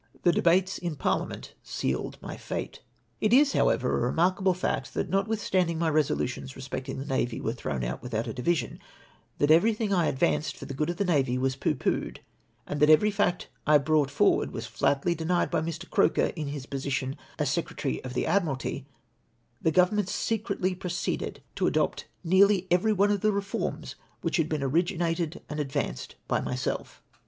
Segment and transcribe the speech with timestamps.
[0.23, 2.81] The debates in parliament sealed my fate.
[3.19, 7.53] It is, however a remarkable fact, that, notwithstand ing my resolutions respecting tlie navy were
[7.53, 8.79] thrown out without a division—
[9.37, 12.17] that everything I advanced for the good of the na\y was pooh poohed—
[12.65, 15.87] and tliat every fact I brought forward was flatly denied by Mr.
[15.87, 18.85] Croker, in his position as Secretary of the Admkalty—
[19.61, 23.31] the Government secretly proceeded to adopt nearly MY PROJECTS ADOPTED 313 every one of the
[23.31, 27.03] reforms ivhich had been originated and advanced hy myself.